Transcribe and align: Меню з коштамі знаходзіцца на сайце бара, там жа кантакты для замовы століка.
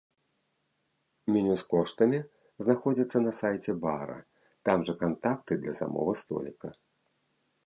Меню 1.33 1.55
з 1.61 1.67
коштамі 1.73 2.19
знаходзіцца 2.67 3.17
на 3.27 3.31
сайце 3.43 3.71
бара, 3.87 4.17
там 4.71 4.77
жа 4.89 4.93
кантакты 5.03 5.53
для 5.63 5.73
замовы 5.83 6.13
століка. 6.25 6.67